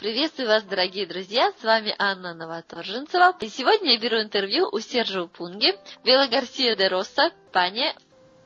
[0.00, 3.36] Приветствую вас, дорогие друзья, с вами Анна Новоторженцева.
[3.42, 7.32] И сегодня я беру интервью у Сержа Пунги, Вела Гарсия де Роса.
[7.52, 7.92] Паня,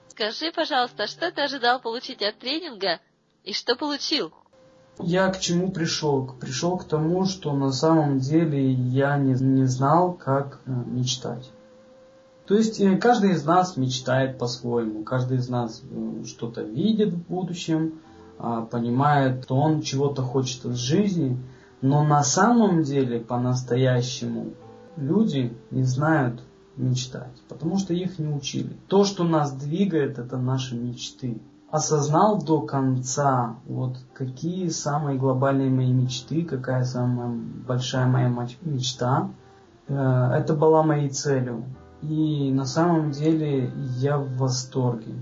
[0.08, 2.98] скажи, пожалуйста, что ты ожидал получить от тренинга
[3.44, 4.32] и что получил?
[4.98, 6.26] Я к чему пришел?
[6.40, 11.48] Пришел к тому, что на самом деле я не, не знал, как э, мечтать.
[12.46, 17.28] То есть э, каждый из нас мечтает по-своему, каждый из нас э, что-то видит в
[17.28, 18.00] будущем,
[18.70, 21.38] понимает, что он чего-то хочет от жизни,
[21.80, 24.54] но на самом деле по-настоящему
[24.96, 26.42] люди не знают
[26.76, 28.76] мечтать, потому что их не учили.
[28.88, 31.40] То, что нас двигает, это наши мечты.
[31.70, 37.28] Осознал до конца, вот какие самые глобальные мои мечты, какая самая
[37.66, 38.28] большая моя
[38.62, 39.30] мечта.
[39.88, 41.64] Э, это была моей целью.
[42.00, 45.14] И на самом деле я в восторге.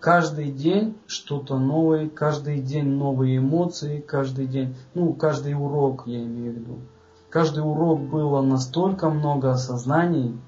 [0.00, 6.52] Каждый день что-то новое, каждый день новые эмоции, каждый день, ну, каждый урок, я имею
[6.52, 6.78] в виду.
[7.28, 10.40] Каждый урок было настолько много осознаний.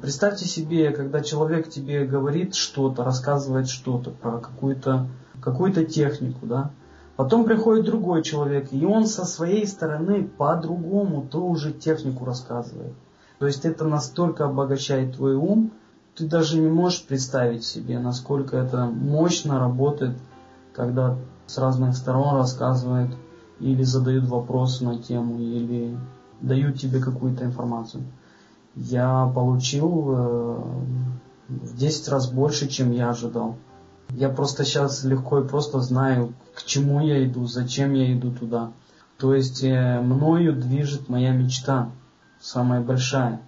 [0.00, 5.06] Представьте себе, когда человек тебе говорит что-то, рассказывает что-то про какую-то
[5.42, 6.70] какую технику, да,
[7.16, 12.92] Потом приходит другой человек, и он со своей стороны по-другому ту же технику рассказывает.
[13.38, 15.70] То есть это настолько обогащает твой ум,
[16.16, 20.16] ты даже не можешь представить себе, насколько это мощно работает,
[20.72, 23.14] когда с разных сторон рассказывают
[23.60, 25.96] или задают вопросы на тему, или
[26.40, 28.04] дают тебе какую-то информацию.
[28.74, 30.62] Я получил э,
[31.48, 33.56] в 10 раз больше, чем я ожидал.
[34.10, 38.72] Я просто сейчас легко и просто знаю, к чему я иду, зачем я иду туда.
[39.18, 41.90] То есть э, мною движет моя мечта
[42.40, 43.40] самая большая.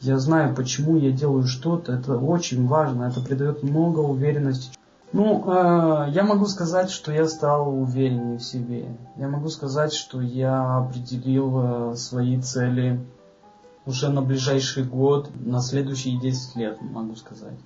[0.00, 1.92] Я знаю, почему я делаю что-то.
[1.92, 3.04] Это очень важно.
[3.04, 4.76] Это придает много уверенности.
[5.12, 8.96] Ну, э, я могу сказать, что я стал увереннее в себе.
[9.16, 13.00] Я могу сказать, что я определил э, свои цели
[13.86, 17.58] уже на ближайший год, на следующие 10 лет, могу сказать.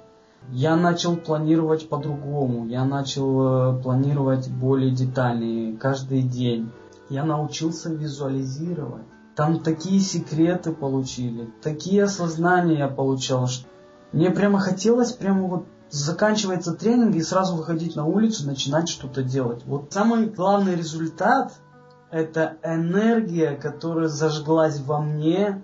[0.51, 2.67] Я начал планировать по-другому.
[2.67, 6.71] Я начал э, планировать более детальнее каждый день.
[7.09, 9.07] Я научился визуализировать.
[9.39, 13.69] Там такие секреты получили, такие осознания я получал, что
[14.11, 19.63] мне прямо хотелось прямо вот заканчивается тренинг и сразу выходить на улицу, начинать что-то делать.
[19.65, 21.53] Вот самый главный результат–
[22.11, 25.63] это энергия, которая зажглась во мне,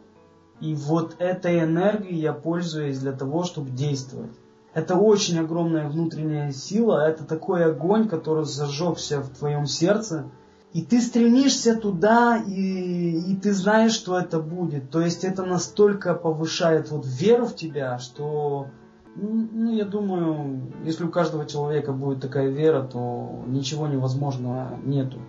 [0.60, 4.30] и вот этой энергией я пользуюсь для того, чтобы действовать.
[4.72, 10.26] Это очень огромная внутренняя сила, это такой огонь, который зажегся в твоем сердце–
[10.74, 14.90] и ты стремишься туда, и, и ты знаешь, что это будет.
[14.90, 18.66] То есть это настолько повышает вот веру в тебя, что,
[19.14, 25.20] ну, я думаю, если у каждого человека будет такая вера, то ничего невозможного нету.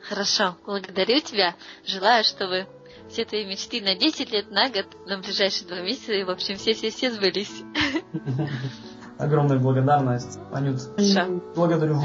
[0.00, 1.54] Хорошо, благодарю тебя.
[1.86, 2.66] Желаю, чтобы
[3.08, 6.56] все твои мечты на 10 лет, на год, на ближайшие два месяца, и, в общем,
[6.56, 7.62] все-все-все сбылись.
[9.18, 10.80] Огромная благодарность, Анют.
[11.54, 12.00] Благодарю.